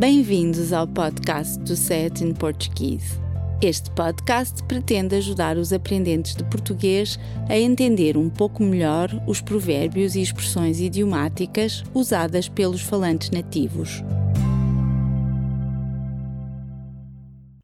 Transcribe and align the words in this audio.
Bem-vindos 0.00 0.72
ao 0.72 0.88
podcast 0.88 1.58
do 1.58 1.76
Set 1.76 2.24
in 2.24 2.32
Portuguese. 2.32 3.20
Este 3.60 3.90
podcast 3.90 4.62
pretende 4.62 5.14
ajudar 5.16 5.58
os 5.58 5.74
aprendentes 5.74 6.34
de 6.34 6.42
português 6.44 7.18
a 7.50 7.58
entender 7.58 8.16
um 8.16 8.30
pouco 8.30 8.62
melhor 8.62 9.10
os 9.26 9.42
provérbios 9.42 10.14
e 10.14 10.22
expressões 10.22 10.80
idiomáticas 10.80 11.84
usadas 11.92 12.48
pelos 12.48 12.80
falantes 12.80 13.28
nativos. 13.28 14.02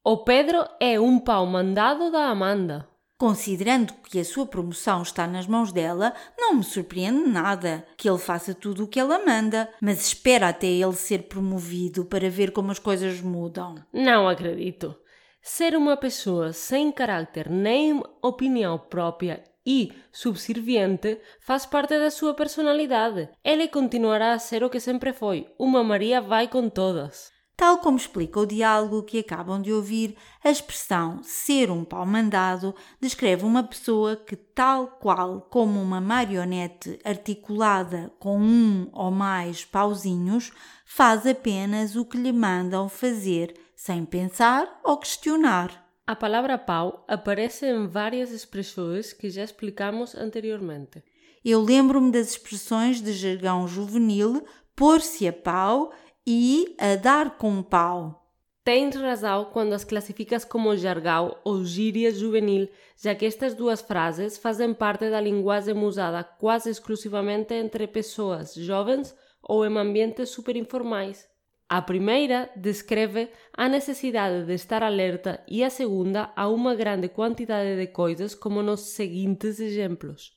O 0.04 0.18
Pedro 0.18 0.62
é 0.78 1.00
um 1.00 1.18
pau 1.18 1.46
mandado 1.46 2.12
da 2.12 2.26
Amanda. 2.28 2.86
Considerando 3.18 3.94
que 4.10 4.18
a 4.18 4.24
sua 4.24 4.44
promoção 4.44 5.00
está 5.00 5.26
nas 5.26 5.46
mãos 5.46 5.72
dela, 5.72 6.12
não 6.36 6.54
me 6.54 6.62
surpreende 6.62 7.30
nada 7.30 7.86
que 7.96 8.08
ele 8.08 8.18
faça 8.18 8.54
tudo 8.54 8.84
o 8.84 8.88
que 8.88 9.00
ela 9.00 9.24
manda, 9.24 9.70
mas 9.80 10.06
espera 10.06 10.48
até 10.48 10.66
ele 10.66 10.92
ser 10.92 11.22
promovido 11.22 12.04
para 12.04 12.28
ver 12.28 12.50
como 12.52 12.70
as 12.70 12.78
coisas 12.78 13.22
mudam. 13.22 13.76
Não 13.90 14.28
acredito. 14.28 14.94
Ser 15.40 15.76
uma 15.76 15.96
pessoa 15.96 16.52
sem 16.52 16.92
caráter 16.92 17.48
nem 17.48 18.02
opinião 18.20 18.78
própria 18.78 19.42
e 19.64 19.92
subserviente 20.12 21.18
faz 21.40 21.64
parte 21.64 21.98
da 21.98 22.10
sua 22.10 22.34
personalidade. 22.34 23.30
Ele 23.42 23.66
continuará 23.66 24.32
a 24.32 24.38
ser 24.38 24.62
o 24.62 24.68
que 24.68 24.78
sempre 24.78 25.12
foi, 25.14 25.46
uma 25.58 25.82
Maria 25.82 26.20
vai 26.20 26.48
com 26.48 26.68
todas. 26.68 27.35
Tal 27.56 27.78
como 27.78 27.96
explica 27.96 28.38
o 28.38 28.44
diálogo 28.44 29.02
que 29.02 29.18
acabam 29.18 29.62
de 29.62 29.72
ouvir, 29.72 30.14
a 30.44 30.50
expressão 30.50 31.22
ser 31.22 31.70
um 31.70 31.84
pau 31.84 32.04
mandado 32.04 32.74
descreve 33.00 33.46
uma 33.46 33.62
pessoa 33.62 34.14
que, 34.14 34.36
tal 34.36 34.88
qual 34.88 35.40
como 35.40 35.80
uma 35.80 35.98
marionete 35.98 36.98
articulada 37.02 38.12
com 38.18 38.38
um 38.38 38.90
ou 38.92 39.10
mais 39.10 39.64
pauzinhos, 39.64 40.52
faz 40.84 41.26
apenas 41.26 41.96
o 41.96 42.04
que 42.04 42.18
lhe 42.18 42.30
mandam 42.30 42.90
fazer, 42.90 43.54
sem 43.74 44.04
pensar 44.04 44.78
ou 44.84 44.98
questionar. 44.98 45.82
A 46.06 46.14
palavra 46.14 46.58
pau 46.58 47.06
aparece 47.08 47.64
em 47.66 47.86
várias 47.86 48.32
expressões 48.32 49.14
que 49.14 49.30
já 49.30 49.42
explicamos 49.42 50.14
anteriormente. 50.14 51.02
Eu 51.42 51.62
lembro-me 51.62 52.12
das 52.12 52.30
expressões 52.32 53.00
de 53.00 53.14
jargão 53.14 53.66
juvenil 53.66 54.44
pôr-se 54.76 55.26
a 55.26 55.32
pau 55.32 55.90
e 56.26 56.74
a 56.78 56.96
dar 56.96 57.38
com 57.38 57.62
pau. 57.62 58.26
Tens 58.64 58.96
razão 58.96 59.44
quando 59.52 59.74
as 59.74 59.84
classificas 59.84 60.44
como 60.44 60.76
jargão 60.76 61.36
ou 61.44 61.64
gíria 61.64 62.12
juvenil, 62.12 62.68
já 63.00 63.14
que 63.14 63.24
estas 63.24 63.54
duas 63.54 63.80
frases 63.80 64.36
fazem 64.36 64.74
parte 64.74 65.08
da 65.08 65.20
linguagem 65.20 65.76
usada 65.76 66.24
quase 66.24 66.68
exclusivamente 66.68 67.54
entre 67.54 67.86
pessoas 67.86 68.54
jovens 68.54 69.14
ou 69.40 69.64
em 69.64 69.78
ambientes 69.78 70.30
superinformais. 70.30 71.28
A 71.68 71.80
primeira 71.80 72.50
descreve 72.56 73.30
a 73.52 73.68
necessidade 73.68 74.46
de 74.46 74.54
estar 74.54 74.82
alerta 74.82 75.44
e 75.46 75.62
a 75.62 75.70
segunda 75.70 76.32
a 76.34 76.48
uma 76.48 76.74
grande 76.74 77.08
quantidade 77.08 77.76
de 77.76 77.86
coisas, 77.88 78.34
como 78.34 78.62
nos 78.62 78.80
seguintes 78.80 79.60
exemplos. 79.60 80.36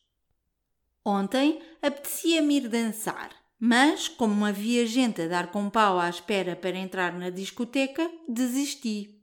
Ontem 1.04 1.60
apetecia-me 1.82 2.58
ir 2.58 2.68
dançar. 2.68 3.39
Mas, 3.60 4.08
como 4.08 4.46
havia 4.46 4.86
gente 4.88 5.22
a 5.22 5.28
dar 5.28 5.52
com 5.52 5.70
pau 5.70 6.00
à 6.00 6.10
espera 6.10 6.56
para 6.56 6.78
entrar 6.78 7.18
na 7.18 7.30
discoteca, 7.30 8.10
desisti. 8.28 9.20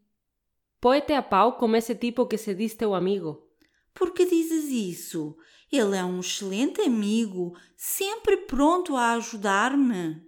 Põe-te 0.79 1.15
a 1.15 1.23
pau 1.23 1.55
como 1.55 1.77
esse 1.77 1.95
tipo 1.95 2.27
que 2.27 2.37
se 2.37 2.55
diz 2.55 2.75
teu 2.75 2.95
amigo. 2.95 3.43
Por 3.95 4.13
que 4.13 4.27
dizes 4.27 4.69
isso? 4.71 5.37
Ele 5.73 5.97
é 5.97 6.05
um 6.05 6.21
excelente 6.21 6.83
amigo, 6.83 7.57
sempre 7.75 8.37
pronto 8.37 8.95
a 8.95 9.15
ajudar-me. 9.15 10.23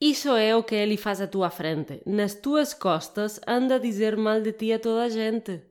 Isso 0.00 0.30
é 0.30 0.54
o 0.54 0.64
que 0.64 0.74
ele 0.74 0.96
faz 0.96 1.20
à 1.20 1.26
tua 1.26 1.48
frente. 1.48 2.02
Nas 2.04 2.34
tuas 2.34 2.74
costas 2.74 3.40
anda 3.46 3.76
a 3.76 3.78
dizer 3.78 4.16
mal 4.16 4.40
de 4.40 4.52
ti 4.52 4.72
a 4.72 4.78
toda 4.78 5.04
a 5.04 5.08
gente. 5.08 5.62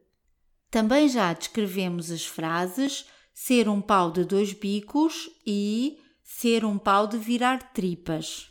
Também 0.71 1.07
já 1.07 1.33
descrevemos 1.33 2.09
as 2.09 2.25
frases 2.25 3.05
ser 3.33 3.67
um 3.67 3.81
pau 3.81 4.09
de 4.09 4.23
dois 4.23 4.53
bicos 4.53 5.29
e 5.45 5.99
Ser 6.23 6.63
um 6.63 6.77
pau 6.77 7.05
de 7.05 7.17
virar 7.17 7.73
tripas. 7.73 8.49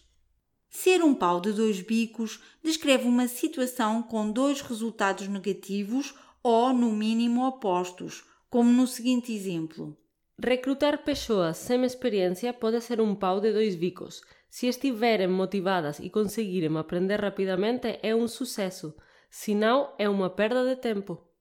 Ser 0.69 1.03
um 1.03 1.15
pau 1.15 1.41
de 1.41 1.53
dois 1.53 1.81
bicos 1.81 2.39
descreve 2.63 3.09
uma 3.09 3.27
situação 3.27 4.03
com 4.03 4.31
dois 4.31 4.61
resultados 4.61 5.27
negativos 5.27 6.15
ou, 6.43 6.73
no 6.75 6.93
mínimo, 6.93 7.47
opostos, 7.47 8.25
como 8.51 8.71
no 8.71 8.87
seguinte 8.87 9.33
exemplo. 9.33 9.97
Recrutar 10.39 11.03
pessoas 11.03 11.57
sem 11.57 11.83
experiência 11.83 12.53
pode 12.53 12.81
ser 12.83 13.01
um 13.01 13.15
pau 13.15 13.41
de 13.41 13.51
dois 13.51 13.75
bicos. 13.75 14.21
Se 14.51 14.67
estiverem 14.67 15.29
motivadas 15.29 15.99
e 15.99 16.11
conseguirem 16.11 16.77
aprender 16.77 17.21
rapidamente, 17.21 17.99
é 18.03 18.15
um 18.15 18.29
sucesso. 18.29 18.95
Se 19.31 19.55
não, 19.55 19.95
é 19.99 20.09
uma 20.11 20.29
perda 20.29 20.63
de 20.63 20.77
tempo. 20.77 21.32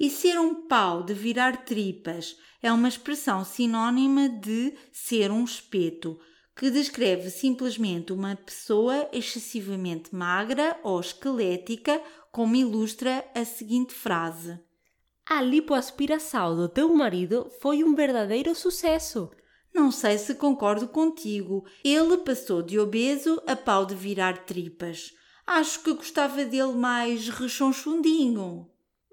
E 0.00 0.08
ser 0.08 0.40
um 0.40 0.66
pau 0.66 1.02
de 1.02 1.12
virar 1.12 1.62
tripas 1.66 2.34
é 2.62 2.72
uma 2.72 2.88
expressão 2.88 3.44
sinônima 3.44 4.30
de 4.30 4.72
ser 4.90 5.30
um 5.30 5.44
espeto, 5.44 6.18
que 6.56 6.70
descreve 6.70 7.28
simplesmente 7.28 8.10
uma 8.10 8.34
pessoa 8.34 9.10
excessivamente 9.12 10.14
magra 10.16 10.80
ou 10.82 10.98
esquelética, 10.98 12.00
como 12.32 12.56
ilustra 12.56 13.22
a 13.34 13.44
seguinte 13.44 13.92
frase: 13.92 14.58
A 15.26 15.42
lipoaspiração 15.42 16.56
do 16.56 16.66
teu 16.66 16.88
marido 16.94 17.50
foi 17.60 17.84
um 17.84 17.94
verdadeiro 17.94 18.54
sucesso. 18.54 19.30
Não 19.74 19.92
sei 19.92 20.16
se 20.16 20.34
concordo 20.34 20.88
contigo. 20.88 21.66
Ele 21.84 22.16
passou 22.16 22.62
de 22.62 22.78
obeso 22.78 23.38
a 23.46 23.54
pau 23.54 23.84
de 23.84 23.94
virar 23.94 24.46
tripas. 24.46 25.12
Acho 25.46 25.82
que 25.82 25.92
gostava 25.92 26.42
dele 26.46 26.72
mais 26.72 27.28
rechonchundinho. 27.28 28.66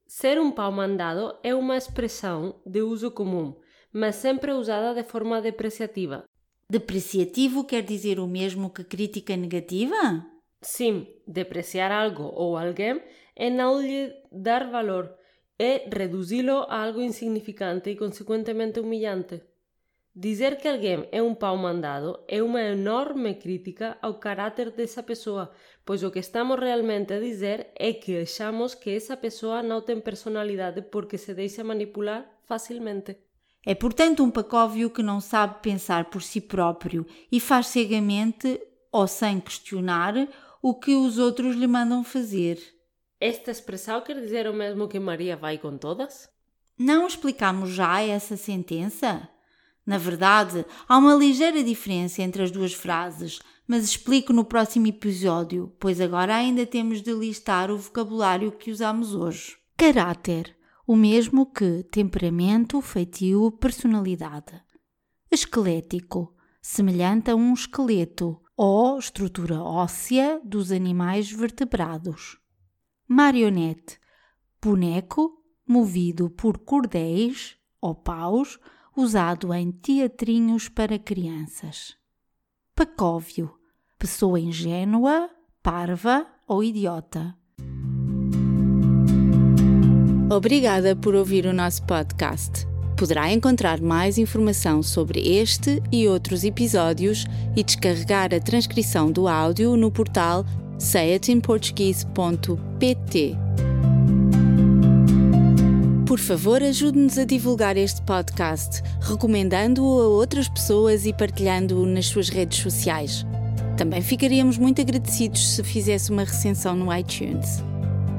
Ser 0.07 0.40
um 0.40 0.51
pau 0.51 0.72
mandado 0.72 1.38
é 1.44 1.53
uma 1.53 1.75
expressão 1.75 2.62
de 2.66 2.81
uso 2.81 3.12
comum, 3.12 3.53
mas 3.91 4.16
sempre 4.16 4.53
usada 4.53 4.94
de 4.94 5.07
forma 5.07 5.41
depreciativa. 5.41 6.23
Depreciativo 6.69 7.66
quer 7.66 7.84
dizer 7.84 8.17
o 8.17 8.25
mesmo 8.25 8.69
que 8.69 8.85
crítica 8.85 9.35
negativa? 9.35 10.25
Sim, 10.62 11.07
depreciar 11.28 11.91
algo 11.91 12.23
ou 12.23 12.57
alguém 12.57 13.01
é 13.35 13.50
não 13.50 13.81
lhe 13.81 14.13
dar 14.31 14.72
valor, 14.72 15.13
é 15.59 15.90
reduzi-lo 15.94 16.66
a 16.69 16.84
algo 16.84 17.01
insignificante 17.01 17.90
e 17.90 17.97
consequentemente 17.97 18.79
humilhante. 18.79 19.41
Dizer 20.19 20.57
que 20.57 20.67
alguém 20.67 21.07
é 21.11 21.22
um 21.22 21.35
pau 21.35 21.55
mandado 21.55 22.19
é 22.28 22.41
uma 22.41 22.59
enorme 22.59 23.35
crítica 23.35 24.00
ao 24.01 24.16
caráter 24.16 24.72
dessa 24.72 25.03
pessoa, 25.03 25.51
pois 25.85 26.01
o 26.01 26.09
que 26.09 26.17
estamos 26.17 26.59
realmente 26.59 27.13
a 27.13 27.19
dizer 27.19 27.67
é 27.75 27.94
que 27.94 28.22
achamos 28.22 28.73
que 28.73 28.89
essa 28.89 29.16
pessoa 29.16 29.61
não 29.61 29.79
tem 29.79 30.01
personalidade 30.01 30.81
porque 30.81 31.19
se 31.19 31.35
deixa 31.35 31.63
manipular 31.63 32.28
facilmente. 32.45 33.16
É, 33.63 33.75
portanto, 33.75 34.23
um 34.23 34.31
pacóvio 34.31 34.89
que 34.89 35.03
não 35.03 35.22
sabe 35.22 35.61
pensar 35.61 36.05
por 36.05 36.23
si 36.23 36.41
próprio 36.41 37.05
e 37.31 37.39
faz 37.39 37.67
cegamente 37.67 38.59
ou 38.91 39.07
sem 39.07 39.39
questionar 39.39 40.16
o 40.63 40.73
que 40.73 40.95
os 40.95 41.19
outros 41.19 41.55
lhe 41.55 41.67
mandam 41.67 42.03
fazer. 42.03 42.57
Esta 43.19 43.51
expressão 43.51 44.01
quer 44.01 44.19
dizer 44.19 44.49
o 44.49 44.53
mesmo 44.53 44.88
que 44.88 44.99
Maria 44.99 45.38
vai 45.38 45.59
com 45.59 45.78
todas? 45.78 46.28
Não 46.75 47.05
explicamos 47.05 47.69
já 47.69 48.01
essa 48.01 48.35
sentença? 48.35 49.29
Na 49.88 49.98
verdade, 49.98 50.66
há 50.86 50.98
uma 50.98 51.16
ligeira 51.16 51.64
diferença 51.64 52.22
entre 52.22 52.44
as 52.44 52.52
duas 52.52 52.74
frases, 52.74 53.40
mas 53.66 53.86
explico 53.86 54.34
no 54.34 54.44
próximo 54.44 54.86
episódio, 54.88 55.74
pois 55.80 56.02
agora 56.02 56.36
ainda 56.36 56.66
temos 56.66 57.02
de 57.02 57.14
listar 57.14 57.72
o 57.72 57.78
vocabulário 57.78 58.52
que 58.52 58.70
usamos 58.70 59.16
hoje. 59.16 59.56
Caráter, 59.78 60.53
o 60.86 60.94
mesmo 60.94 61.46
que 61.46 61.84
temperamento, 61.84 62.81
feitio, 62.81 63.50
personalidade. 63.50 64.62
Esquelético, 65.31 66.36
semelhante 66.62 67.31
a 67.31 67.36
um 67.36 67.53
esqueleto 67.53 68.42
ou 68.58 69.00
estrutura 69.00 69.62
óssea 69.64 70.42
dos 70.44 70.70
animais 70.70 71.32
vertebrados. 71.32 72.38
Marionete, 73.08 73.97
boneco 74.61 75.32
movido 75.66 76.29
por 76.29 76.58
cordéis 76.58 77.56
ou 77.79 77.96
paus 77.96 78.59
usado 78.97 79.53
em 79.53 79.72
teatrinhos 79.72 80.67
para 80.67 80.97
crianças. 80.97 81.96
Pacóvio, 82.76 83.53
pessoa 83.99 84.40
ingênua, 84.40 85.29
parva 85.61 86.26
ou 86.47 86.64
idiota. 86.64 87.35
Obrigada 90.29 90.94
por 90.96 91.16
ouvir 91.16 91.46
o 91.46 91.53
nosso 91.53 91.84
podcast. 91.84 92.66
Poderá 92.97 93.32
encontrar 93.32 93.79
mais 93.79 94.17
informação 94.17 94.82
sobre 94.82 95.20
este 95.20 95.84
e 95.91 96.08
outros 96.08 96.44
episódios 96.44 97.26
e 97.55 97.64
descarregar 97.64 98.34
a 98.34 98.40
transcrição 98.40 99.11
do 99.11 99.28
áudio 99.28 99.78
no 99.78 99.91
portal 99.91 100.44
sayatinportuguese.pt. 100.79 103.66
Por 106.08 106.20
favor, 106.20 106.64
ajude-nos 106.64 107.18
a 107.18 107.26
divulgar 107.26 107.76
este 107.76 108.02
podcast, 108.02 108.82
recomendando-o 109.02 110.02
a 110.02 110.08
outras 110.08 110.48
pessoas 110.48 111.06
e 111.06 111.12
partilhando-o 111.12 111.86
nas 111.86 112.06
suas 112.06 112.30
redes 112.30 112.59
sociais. 112.59 113.26
Também 113.76 114.02
ficaríamos 114.02 114.58
muito 114.58 114.80
agradecidos 114.80 115.56
se 115.56 115.62
fizesse 115.66 116.09
uma 116.09 116.24
recensão 116.24 116.78
no 116.78 116.96
iTunes. 116.96 117.62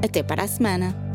Até 0.03 0.21
para 0.21 0.43
a 0.43 0.47
semana! 0.47 1.08